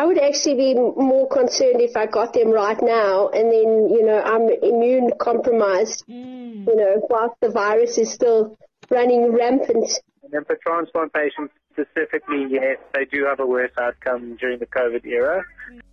[0.00, 4.02] I would actually be more concerned if I got them right now and then, you
[4.02, 6.66] know, I'm immune compromised, mm.
[6.66, 8.56] you know, whilst the virus is still
[8.88, 10.00] running rampant.
[10.22, 14.64] And then for transplant patients specifically, yes, they do have a worse outcome during the
[14.64, 15.44] COVID era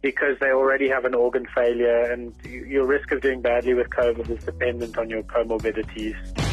[0.02, 4.30] because they already have an organ failure and your risk of doing badly with COVID
[4.30, 6.47] is dependent on your comorbidities.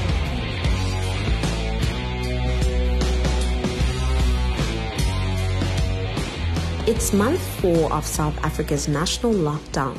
[6.87, 9.97] It's month four of South Africa's national lockdown,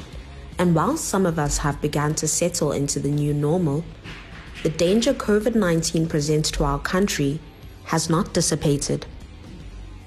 [0.59, 3.83] and while some of us have begun to settle into the new normal,
[4.61, 7.39] the danger COVID 19 presents to our country
[7.85, 9.07] has not dissipated.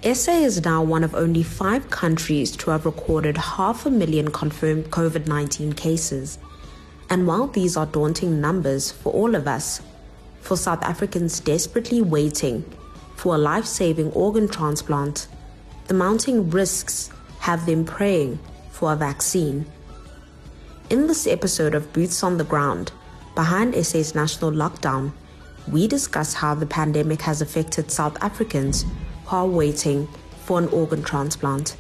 [0.04, 4.84] SA is now one of only five countries to have recorded half a million confirmed
[4.92, 6.38] COVID 19 cases.
[7.10, 9.82] And while these are daunting numbers for all of us,
[10.42, 12.64] for South Africans desperately waiting
[13.16, 15.26] for a life saving organ transplant,
[15.88, 17.08] the mounting risks
[17.40, 18.38] have them praying
[18.70, 19.64] for a vaccine.
[20.90, 22.92] In this episode of Boots on the Ground,
[23.34, 25.12] behind SA's national lockdown,
[25.66, 28.84] we discuss how the pandemic has affected South Africans
[29.24, 30.06] who are waiting
[30.44, 31.78] for an organ transplant.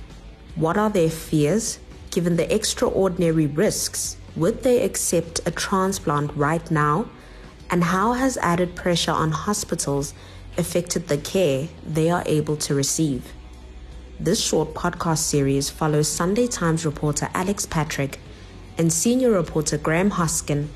[0.54, 1.78] What are their fears
[2.10, 4.16] given the extraordinary risks?
[4.36, 7.10] Would they accept a transplant right now?
[7.68, 10.14] And how has added pressure on hospitals
[10.56, 13.34] affected the care they are able to receive?
[14.20, 18.18] This short podcast series follows Sunday Times reporter Alex Patrick
[18.76, 20.66] and senior reporter Graeme Hosken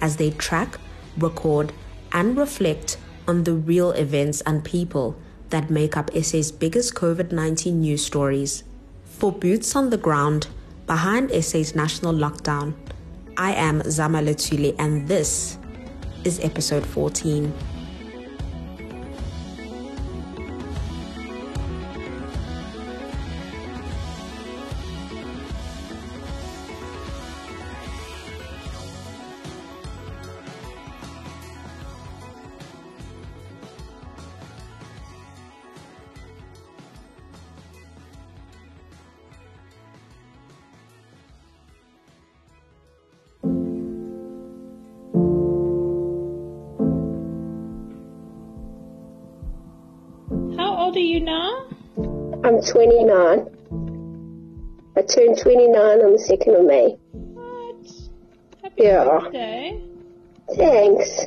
[0.00, 0.78] as they track,
[1.16, 1.72] record,
[2.12, 5.16] and reflect on the real events and people
[5.48, 8.64] that make up SA's biggest COVID 19 news stories.
[9.06, 10.48] For Boots on the Ground,
[10.86, 12.74] behind SA's national lockdown,
[13.34, 15.56] I am Zama Luthuli, and this
[16.24, 17.50] is episode 14.
[51.20, 51.66] Now?
[52.44, 53.46] I'm 29.
[54.96, 56.96] I turned 29 on the 2nd of May.
[57.12, 57.86] What?
[58.62, 59.04] Happy yeah.
[59.04, 59.80] birthday.
[60.56, 61.26] Thanks.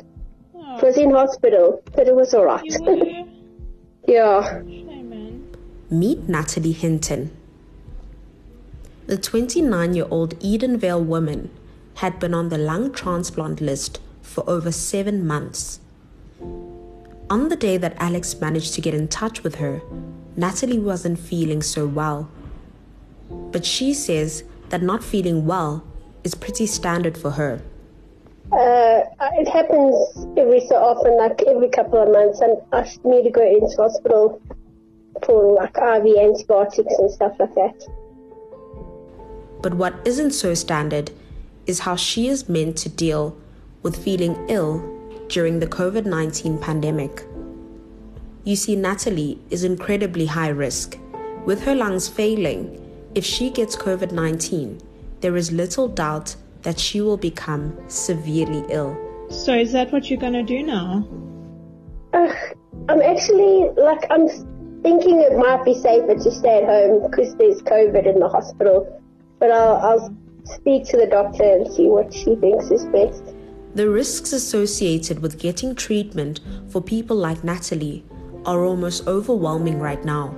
[0.54, 0.76] Oh.
[0.78, 2.62] It was in hospital, but it was alright.
[4.08, 4.60] yeah.
[5.90, 7.30] Meet Natalie Hinton.
[9.06, 11.50] The 29 year old Edenvale woman
[11.96, 15.78] had been on the lung transplant list for over seven months.
[17.30, 19.80] On the day that Alex managed to get in touch with her,
[20.36, 22.28] Natalie wasn't feeling so well.
[23.30, 25.82] But she says that not feeling well
[26.22, 27.62] is pretty standard for her.
[28.52, 29.00] Uh,
[29.38, 29.94] it happens
[30.36, 34.40] every so often, like every couple of months, and I need to go into hospital
[35.24, 37.86] for like IV antibiotics and stuff like that.
[39.62, 41.10] But what isn't so standard
[41.66, 43.34] is how she is meant to deal
[43.82, 44.93] with feeling ill
[45.28, 47.24] during the COVID 19 pandemic.
[48.44, 50.98] You see, Natalie is incredibly high risk.
[51.46, 52.80] With her lungs failing,
[53.14, 54.80] if she gets COVID 19,
[55.20, 58.96] there is little doubt that she will become severely ill.
[59.30, 61.06] So, is that what you're going to do now?
[62.12, 62.32] Uh,
[62.88, 64.28] I'm actually, like, I'm
[64.82, 69.00] thinking it might be safer to stay at home because there's COVID in the hospital.
[69.38, 73.34] But I'll, I'll speak to the doctor and see what she thinks is best.
[73.74, 78.04] The risks associated with getting treatment for people like Natalie
[78.46, 80.32] are almost overwhelming right now.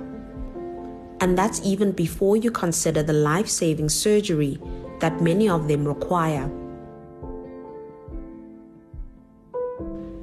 [1.21, 4.59] And that's even before you consider the life saving surgery
[5.01, 6.49] that many of them require.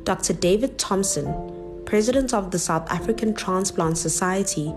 [0.02, 0.32] Dr.
[0.32, 4.74] David Thompson, president of the South African Transplant Society,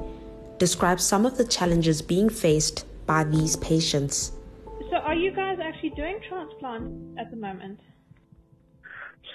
[0.59, 4.31] describes some of the challenges being faced by these patients.
[4.91, 7.79] So, are you guys actually doing transplants at the moment?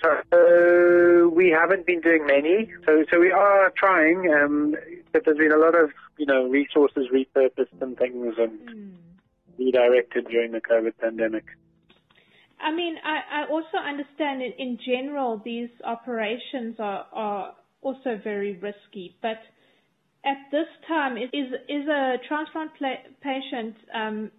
[0.02, 2.70] So we haven't been doing many.
[2.86, 4.74] So so we are trying, um,
[5.12, 8.92] but there's been a lot of you know resources repurposed and things and mm.
[9.58, 11.44] redirected during the COVID pandemic.
[12.60, 18.56] I mean, I, I also understand in, in general these operations are, are also very
[18.56, 19.38] risky, but
[20.24, 22.70] at this time, is is a transplant
[23.20, 24.30] patient um,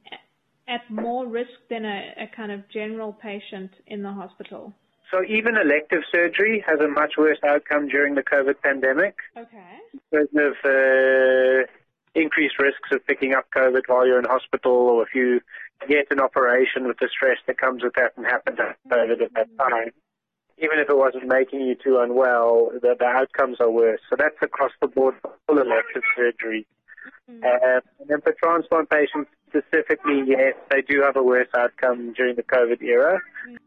[0.68, 4.74] at more risk than a, a kind of general patient in the hospital?
[5.14, 9.16] So even elective surgery has a much worse outcome during the COVID pandemic.
[9.38, 9.78] Okay.
[10.10, 11.68] Because of uh,
[12.16, 15.40] increased risks of picking up COVID while you're in hospital, or if you
[15.88, 19.34] get an operation with the stress that comes with that and happen to COVID at
[19.36, 19.92] that time.
[20.58, 24.00] Even if it wasn't making you too unwell, the, the outcomes are worse.
[24.10, 26.66] So that's across the board for full elective surgery.
[27.30, 27.44] Mm-hmm.
[27.44, 32.36] Um, and then for transplant patients specifically, yes, they do have a worse outcome during
[32.36, 33.20] the COVID era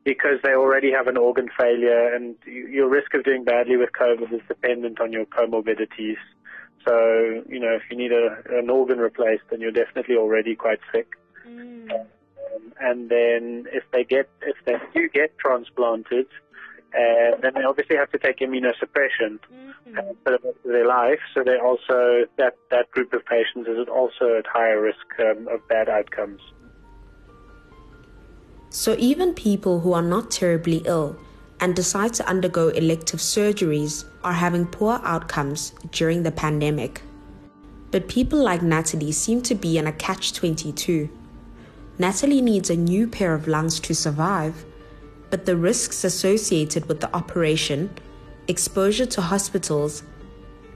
[0.05, 4.33] because they already have an organ failure, and your risk of doing badly with COVID
[4.33, 6.19] is dependent on your comorbidities.
[6.87, 10.81] So, you know, if you need a, an organ replaced, then you're definitely already quite
[10.93, 11.09] sick.
[11.47, 11.91] Mm.
[11.93, 16.27] Um, and then if they get, if they do get transplanted,
[16.95, 19.66] uh, then they obviously have to take immunosuppression mm-hmm.
[19.95, 21.21] For the rest of their life.
[21.35, 25.67] So they also that that group of patients is also at higher risk um, of
[25.69, 26.41] bad outcomes.
[28.71, 31.17] So even people who are not terribly ill
[31.61, 37.01] and decide to undergo elective surgeries are having poor outcomes during the pandemic.
[37.91, 41.09] But people like Natalie seem to be in a catch 22.
[41.99, 44.67] Natalie needs a new pair of lungs to survive,
[45.31, 47.89] but the risks associated with the operation,
[48.49, 50.03] exposure to hospitals,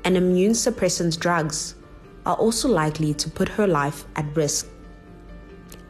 [0.04, 1.74] and immune suppressant drugs
[2.26, 4.68] are also likely to put her life at risk.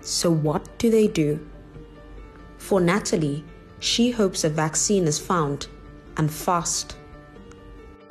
[0.00, 1.38] So, what do they do?
[2.59, 3.44] For Natalie,
[3.81, 5.67] she hopes a vaccine is found
[6.17, 6.97] and fast.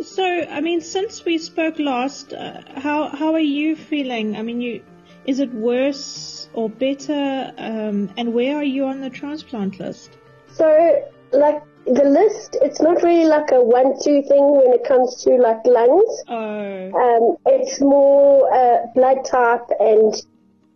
[0.01, 4.37] So, I mean, since we spoke last, uh, how how are you feeling?
[4.37, 4.81] I mean, you
[5.25, 7.53] is it worse or better?
[7.57, 10.17] Um, and where are you on the transplant list?
[10.47, 15.35] So, like the list, it's not really like a one-two thing when it comes to
[15.35, 16.23] like lungs.
[16.27, 16.91] Oh.
[16.91, 20.13] Um, it's more uh, blood type, and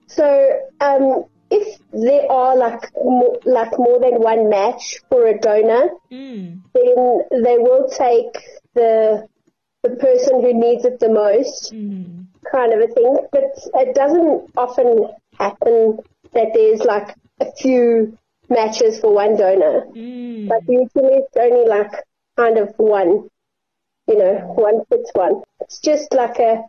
[0.08, 5.90] so um, if there are like more, like more than one match for a donor,
[6.12, 6.62] mm.
[6.74, 9.28] then they will take the
[9.84, 12.26] the person who needs it the most, mm.
[12.52, 13.18] kind of a thing.
[13.32, 13.44] But
[13.76, 16.00] it doesn't often happen
[16.34, 18.18] that there's like a few
[18.50, 19.86] matches for one donor.
[19.96, 20.48] Mm.
[20.48, 21.92] But usually it's only like
[22.38, 23.30] kind of one,
[24.08, 25.42] you know, one fits one.
[25.62, 26.64] It's just like a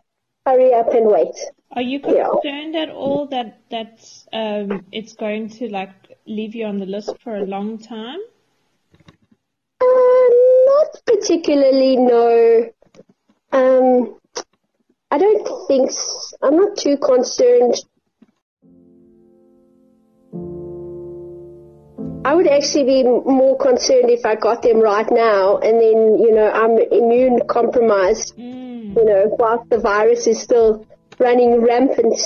[0.45, 1.35] hurry up and wait.
[1.71, 2.83] Are you concerned yeah.
[2.83, 3.99] at all that that
[4.31, 8.19] um, it's going to like leave you on the list for a long time?
[9.81, 10.27] Uh,
[10.65, 12.69] not particularly, no.
[13.51, 14.17] Um,
[15.11, 16.37] I don't think so.
[16.41, 17.75] I'm not too concerned.
[22.25, 26.33] I would actually be more concerned if I got them right now and then, you
[26.33, 28.95] know, I'm immune compromised, mm.
[28.95, 30.87] you know, whilst the virus is still
[31.19, 32.17] running rampant.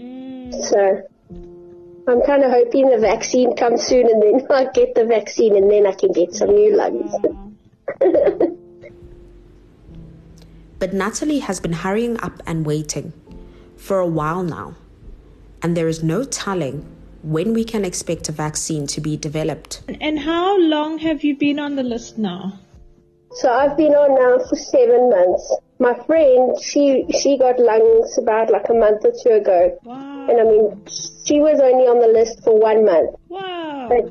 [0.00, 0.54] Mm.
[0.54, 1.02] So
[2.08, 5.70] I'm kind of hoping the vaccine comes soon and then I get the vaccine and
[5.70, 7.14] then I can get some new lungs.
[10.78, 13.12] but Natalie has been hurrying up and waiting
[13.76, 14.76] for a while now,
[15.60, 16.86] and there is no telling
[17.22, 19.82] when we can expect a vaccine to be developed.
[20.00, 22.58] And how long have you been on the list now?
[23.32, 28.50] So I've been on now for seven months my friend, she she got lungs about
[28.50, 30.28] like a month or two ago, wow.
[30.28, 30.80] and I mean,
[31.26, 33.16] she was only on the list for one month.
[33.28, 33.88] Wow.
[33.90, 34.04] But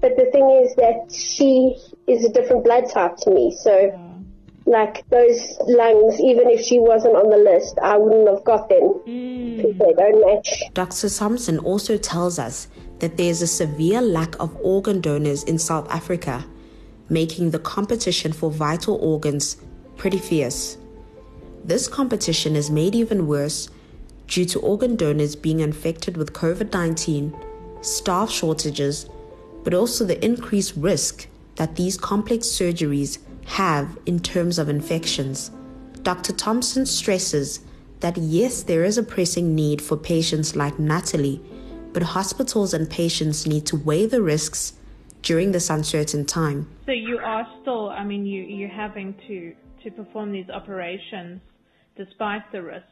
[0.00, 3.90] but the thing is that she is a different blood type to me, so.
[4.64, 4.84] Wow.
[4.84, 9.02] Like those lungs, even if she wasn't on the list, I wouldn't have got them
[9.06, 9.78] mm.
[9.78, 10.62] they don't match.
[10.74, 11.08] Dr.
[11.08, 12.68] Thompson also tells us
[13.00, 16.44] that there's a severe lack of organ donors in South Africa,
[17.08, 19.56] making the competition for vital organs
[19.96, 20.76] pretty fierce.
[21.64, 23.68] This competition is made even worse
[24.26, 27.36] due to organ donors being infected with COVID 19,
[27.82, 29.08] staff shortages,
[29.64, 35.50] but also the increased risk that these complex surgeries have in terms of infections.
[36.02, 36.32] Dr.
[36.32, 37.60] Thompson stresses
[38.00, 41.40] that yes, there is a pressing need for patients like Natalie,
[41.92, 44.74] but hospitals and patients need to weigh the risks
[45.22, 46.68] during this uncertain time.
[46.86, 51.40] So you are still, I mean, you, you're having to, to perform these operations
[51.96, 52.88] despite the risks?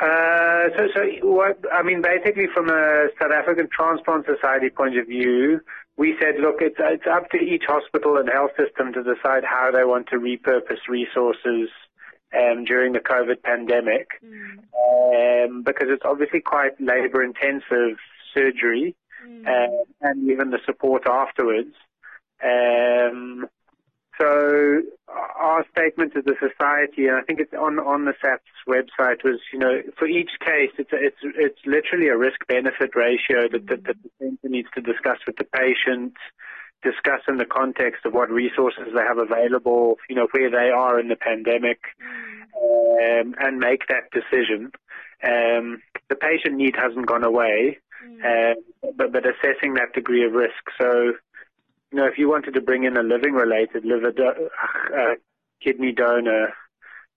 [0.00, 5.06] Uh, so, so what, I mean, basically from a South African Transplant Society point of
[5.06, 5.60] view,
[5.96, 9.70] we said, look, it's, it's up to each hospital and health system to decide how
[9.70, 11.68] they want to repurpose resources
[12.36, 15.44] um, during the COVID pandemic, mm.
[15.46, 17.98] um, because it's obviously quite labor-intensive
[18.34, 18.96] surgery
[19.26, 19.46] mm.
[19.46, 21.74] uh, and even the support afterwards.
[22.42, 23.46] Um,
[24.20, 29.24] so our statement to the society, and I think it's on on the SATS website,
[29.24, 33.66] was you know for each case, it's it's it's literally a risk benefit ratio that,
[33.68, 36.14] that, that the center needs to discuss with the patient,
[36.82, 40.98] discuss in the context of what resources they have available, you know, where they are
[41.00, 41.80] in the pandemic,
[42.60, 44.72] um, and make that decision.
[45.24, 47.78] Um, the patient need hasn't gone away,
[48.24, 48.54] uh,
[48.96, 50.62] but, but assessing that degree of risk.
[50.80, 51.14] So,
[51.92, 54.48] you know, if you wanted to bring in a living-related liver do-
[54.96, 55.14] uh,
[55.62, 56.54] kidney donor,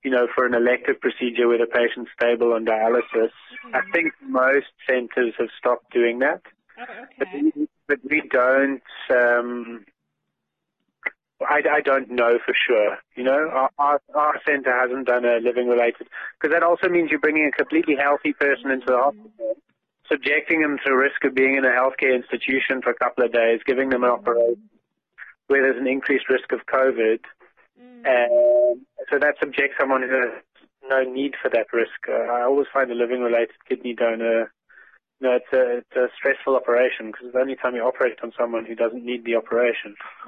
[0.03, 3.31] you know, for an elective procedure where the patient's stable on dialysis,
[3.73, 6.41] I think most centres have stopped doing that.
[6.77, 6.83] Oh,
[7.17, 8.83] But we, but we don't.
[9.09, 9.85] Um,
[11.41, 12.97] I, I don't know for sure.
[13.15, 16.07] You know, our our, our centre hasn't done a living related
[16.39, 19.55] because that also means you're bringing a completely healthy person into the hospital,
[20.09, 23.61] subjecting them to risk of being in a healthcare institution for a couple of days,
[23.65, 24.69] giving them an operation
[25.47, 27.19] where there's an increased risk of COVID.
[28.05, 30.41] Um, so that subjects someone who has
[30.89, 32.07] no need for that risk.
[32.07, 34.51] Uh, I always find a living related kidney donor
[35.21, 38.33] no, it's a, it's a stressful operation because it's the only time you operate on
[38.37, 39.95] someone who doesn't need the operation.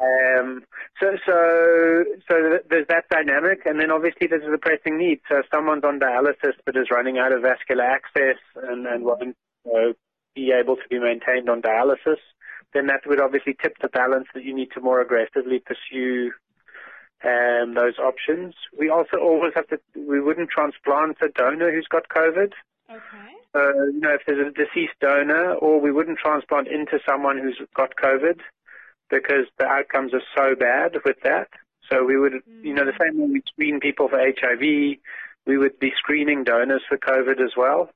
[0.00, 0.62] um,
[1.00, 5.20] so, so, so there's that dynamic, and then obviously there's a pressing need.
[5.28, 9.22] So, if someone's on dialysis but is running out of vascular access and and won't
[9.22, 9.92] you know,
[10.36, 12.22] be able to be maintained on dialysis,
[12.74, 16.30] then that would obviously tip the balance that you need to more aggressively pursue
[17.24, 18.54] um, those options.
[18.78, 19.80] We also always have to.
[19.96, 22.52] We wouldn't transplant a donor who's got COVID.
[22.88, 23.34] Okay.
[23.54, 27.94] You know, if there's a deceased donor, or we wouldn't transplant into someone who's got
[27.96, 28.38] COVID
[29.10, 31.48] because the outcomes are so bad with that.
[31.90, 32.98] So we would, you know, the mm.
[33.00, 37.52] same way we screen people for HIV, we would be screening donors for COVID as
[37.56, 37.90] well.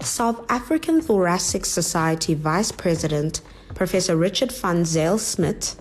[0.00, 3.42] South African Thoracic Society Vice President
[3.74, 5.76] Professor Richard van Zyl Smit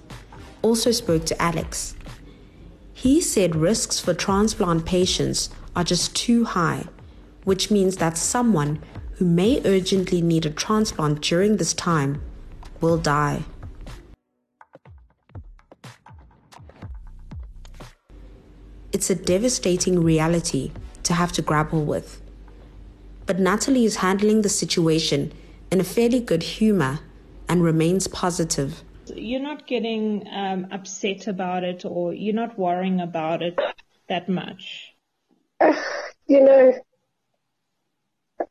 [0.62, 1.96] also spoke to Alex.
[2.94, 6.86] He said risks for transplant patients are just too high,
[7.46, 8.82] which means that someone
[9.20, 12.22] who may urgently need a transplant during this time
[12.80, 13.44] will die.
[18.94, 20.72] It's a devastating reality
[21.04, 22.22] to have to grapple with.
[23.26, 25.34] But Natalie is handling the situation
[25.70, 27.00] in a fairly good humor
[27.50, 28.84] and remains positive.
[29.14, 33.60] You're not getting um, upset about it or you're not worrying about it
[34.08, 34.94] that much.
[36.28, 36.74] you know,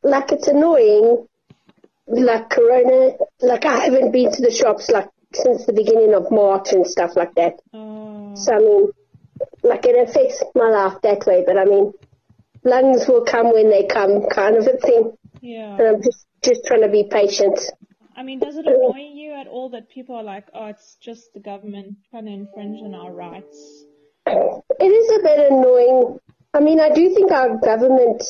[0.03, 1.27] like it's annoying.
[2.07, 6.71] Like Corona, like I haven't been to the shops like since the beginning of March
[6.71, 7.53] and stuff like that.
[7.71, 8.91] Oh, So I mean,
[9.63, 11.43] like it affects my life that way.
[11.45, 11.93] But I mean,
[12.63, 15.11] lungs will come when they come, kind of a thing.
[15.41, 15.77] yeah.
[15.77, 17.59] And I'm just just trying to be patient.
[18.15, 21.33] I mean, does it annoy you at all that people are like, oh, it's just
[21.33, 23.85] the government trying to infringe on our rights?
[24.25, 26.17] It is a bit annoying.
[26.53, 28.23] I mean, I do think our government,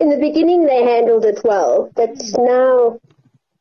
[0.00, 2.98] in the beginning, they handled it well, but now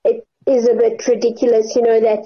[0.04, 2.26] it is a bit ridiculous, you know, that,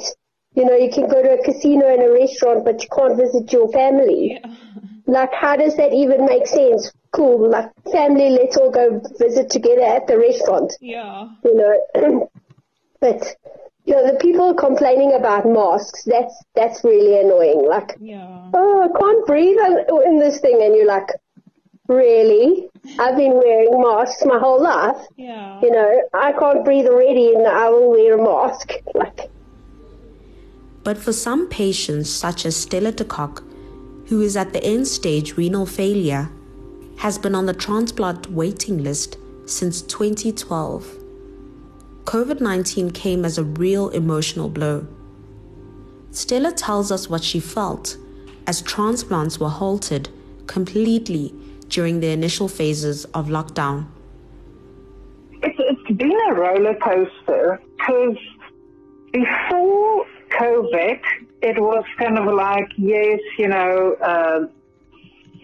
[0.53, 3.51] you know, you can go to a casino and a restaurant, but you can't visit
[3.51, 4.39] your family.
[4.41, 4.53] Yeah.
[5.05, 6.91] Like, how does that even make sense?
[7.11, 11.29] Cool, like, family, let's all go visit together at the restaurant, Yeah.
[11.43, 12.29] you know.
[12.99, 13.35] but,
[13.85, 17.65] you know, the people complaining about masks, that's, that's really annoying.
[17.67, 18.49] Like, Yeah.
[18.53, 20.61] oh, I can't breathe in in this thing.
[20.61, 21.07] And you're like,
[21.87, 22.69] really?
[22.99, 24.97] I've been wearing masks my whole life.
[25.15, 25.59] Yeah.
[25.61, 28.73] You know, I can't breathe already and I will wear a mask.
[28.93, 29.29] Like,
[30.83, 33.43] But for some patients, such as Stella de Kock,
[34.07, 36.29] who is at the end stage renal failure,
[36.99, 40.97] has been on the transplant waiting list since 2012.
[42.05, 44.87] COVID 19 came as a real emotional blow.
[46.11, 47.97] Stella tells us what she felt
[48.47, 50.09] as transplants were halted
[50.47, 51.33] completely
[51.69, 53.87] during the initial phases of lockdown.
[55.43, 58.17] It's, it's been a roller coaster because
[59.11, 60.99] before COVID,
[61.41, 64.47] it was kind of like, yes, you know, uh,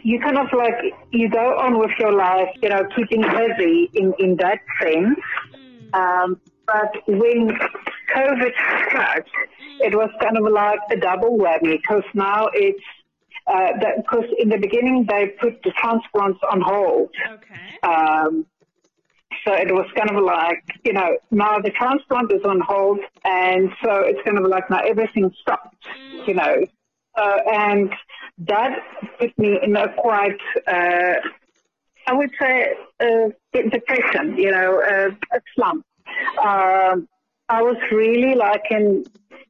[0.03, 0.75] you kind of like,
[1.11, 5.19] you go on with your life, you know, keeping busy in, in that sense.
[5.93, 7.57] Um, but when
[8.15, 8.51] COVID
[8.87, 9.25] struck,
[9.79, 12.83] it was kind of like a double whammy because now it's,
[13.45, 17.09] because in the beginning they put the transplants on hold.
[17.31, 17.79] Okay.
[17.83, 18.45] Um,
[19.45, 23.69] so it was kind of like, you know, now the transplant is on hold, and
[23.83, 25.85] so it's kind of like now everything stopped,
[26.27, 26.63] you know.
[27.15, 27.93] Uh, and
[28.37, 28.79] that
[29.19, 31.15] put me in a quite, uh,
[32.07, 35.85] I would say, uh, depression, you know, uh, a slump.
[36.43, 37.07] Um,
[37.49, 39.05] I was really like in,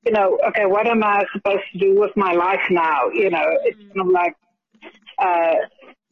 [0.06, 3.10] you know, okay, what am I supposed to do with my life now?
[3.10, 4.36] You know, it's kind of like,
[5.18, 5.56] uh,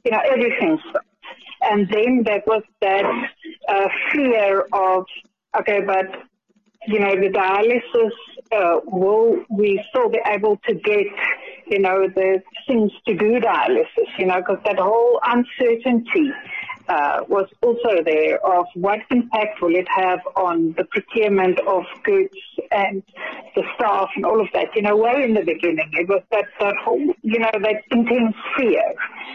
[0.04, 0.80] you know, everything.
[1.62, 3.06] And then there was that
[3.68, 5.06] uh, fear of,
[5.60, 6.06] okay, but
[6.88, 8.12] you know, the dialysis,
[8.52, 11.06] uh, will we still be able to get,
[11.68, 16.32] you know, the things to do dialysis, you know, because that whole uncertainty
[16.92, 22.36] uh, was also there of what impact will it have on the procurement of goods
[22.72, 23.02] and
[23.56, 24.68] the staff and all of that.
[24.76, 28.36] You know, way in the beginning, it was that, that whole, you know, that intense
[28.58, 28.84] fear.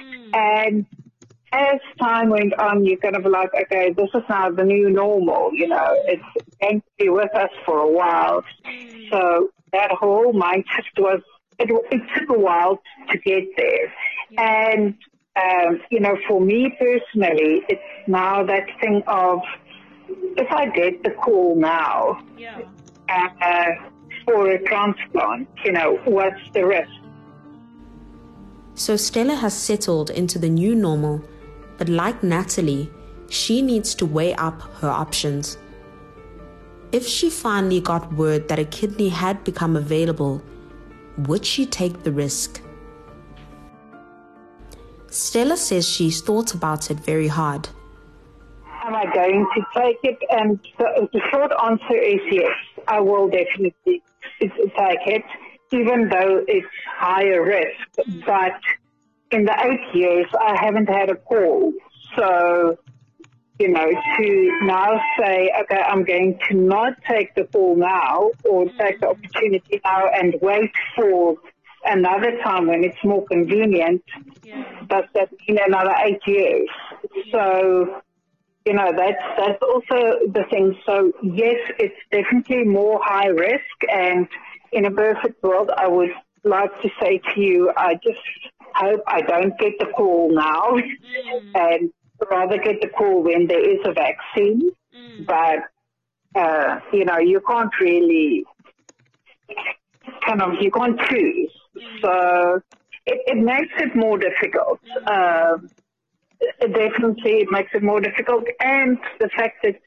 [0.04, 0.36] Mm.
[0.36, 0.86] And
[1.52, 5.50] as time went on, you're kind of like, okay, this is now the new normal,
[5.54, 6.22] you know, it's
[6.60, 8.44] going to be with us for a while.
[8.66, 9.10] Mm.
[9.10, 11.22] So that whole mindset was,
[11.58, 13.94] it, it took a while to get there.
[14.36, 14.94] And
[15.36, 19.40] um, you know, for me personally, it's now that thing of
[20.08, 22.60] if I get the call now yeah.
[23.08, 23.70] uh,
[24.24, 26.90] for a transplant, you know, what's the risk?
[28.74, 31.22] So Stella has settled into the new normal,
[31.78, 32.90] but like Natalie,
[33.28, 35.58] she needs to weigh up her options.
[36.92, 40.42] If she finally got word that a kidney had become available,
[41.18, 42.62] would she take the risk?
[45.16, 47.68] Stella says she's thought about it very hard.
[48.84, 50.18] Am I going to take it?
[50.30, 52.52] And the, short answer is yes.
[52.86, 54.02] I will definitely
[54.40, 55.24] take it,
[55.72, 56.66] even though it's
[56.98, 58.24] higher risk.
[58.26, 58.60] But
[59.30, 61.72] in the eight years, I haven't had a call.
[62.14, 62.78] So,
[63.58, 68.66] you know, to now say, okay, I'm going to not take the call now or
[68.78, 71.36] take the opportunity now and wait for
[71.86, 74.02] another time when it's more convenient,
[74.42, 74.64] yeah.
[74.88, 76.68] does that mean another eight years?
[77.32, 78.02] So,
[78.64, 80.76] you know, that's, that's also the thing.
[80.84, 83.76] So, yes, it's definitely more high risk.
[83.92, 84.28] And
[84.72, 86.10] in a perfect world, I would
[86.44, 88.18] like to say to you, I just
[88.74, 91.50] hope I don't get the call now mm.
[91.54, 91.90] and
[92.30, 94.70] rather get the call when there is a vaccine.
[94.96, 95.26] Mm.
[95.26, 98.44] But, uh, you know, you can't really
[100.26, 101.52] kind of, you can't choose.
[102.02, 102.60] So
[103.06, 104.80] it, it makes it more difficult.
[105.06, 105.58] Uh,
[106.60, 108.44] definitely, it makes it more difficult.
[108.60, 109.80] And the fact that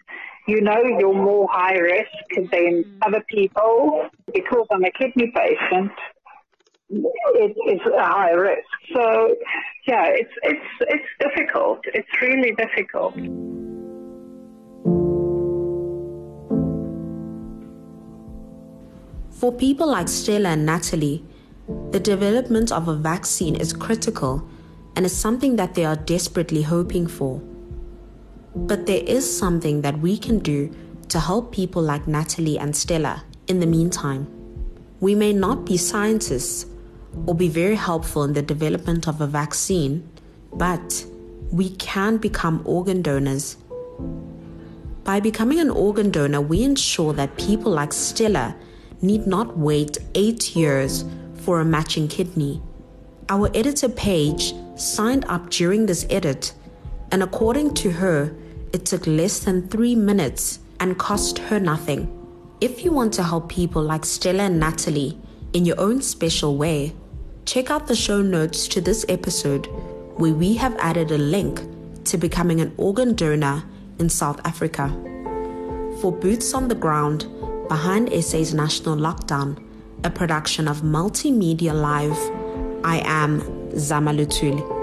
[0.47, 5.91] you know you're more high risk than other people because I'm a kidney patient.
[6.89, 8.69] It is a high risk.
[8.93, 9.35] So
[9.87, 11.81] yeah, it's it's it's difficult.
[11.93, 13.15] It's really difficult.
[19.39, 21.23] For people like Stella and Natalie,
[21.91, 24.47] the development of a vaccine is critical
[24.95, 27.41] and is something that they are desperately hoping for.
[28.55, 30.75] But there is something that we can do
[31.09, 34.27] to help people like Natalie and Stella in the meantime.
[34.99, 36.65] We may not be scientists
[37.25, 40.09] or be very helpful in the development of a vaccine,
[40.53, 41.05] but
[41.51, 43.57] we can become organ donors.
[45.03, 48.55] By becoming an organ donor, we ensure that people like Stella
[49.01, 51.05] need not wait eight years
[51.49, 52.61] for a matching kidney.
[53.27, 56.53] Our editor Paige signed up during this edit,
[57.11, 58.35] and according to her,
[58.71, 62.05] it took less than three minutes and cost her nothing.
[62.61, 65.17] If you want to help people like Stella and Natalie
[65.53, 66.93] in your own special way,
[67.45, 69.65] check out the show notes to this episode
[70.17, 71.63] where we have added a link
[72.03, 73.63] to becoming an organ donor
[73.97, 74.87] in South Africa.
[75.99, 77.25] For Boots on the Ground,
[77.67, 79.65] behind SA's national lockdown,
[80.03, 82.17] a production of Multimedia Live.
[82.85, 83.41] I am
[83.77, 84.77] Zama Luthuli.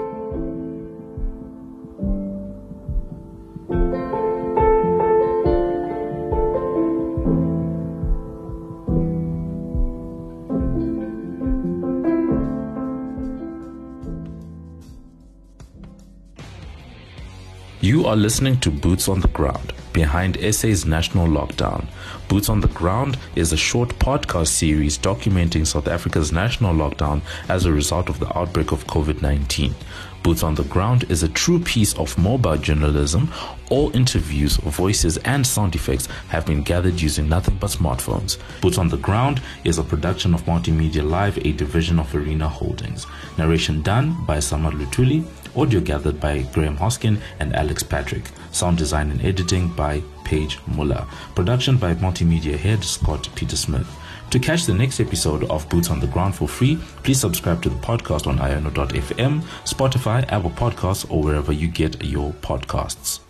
[17.81, 21.83] You are listening to Boots on the Ground behind SA's national lockdown.
[22.27, 27.65] Boots on the Ground is a short podcast series documenting South Africa's national lockdown as
[27.65, 29.73] a result of the outbreak of COVID 19.
[30.21, 33.31] Boots on the Ground is a true piece of mobile journalism.
[33.69, 38.37] All interviews, voices, and sound effects have been gathered using nothing but smartphones.
[38.61, 43.07] Boots on the Ground is a production of Multimedia Live, a division of Arena Holdings.
[43.37, 45.23] Narration done by Zama Luthuli.
[45.57, 48.29] Audio gathered by Graeme Hosken and Alex Patrick.
[48.51, 51.07] Sound design and editing by Paige Muller.
[51.33, 53.87] Production by multimedia head Scott Peter Smith.
[54.29, 57.69] To catch the next episode of Boots on the Ground for free, please subscribe to
[57.69, 63.21] the podcast on iono.fm, Spotify, Apple Podcasts, or wherever you get your podcasts.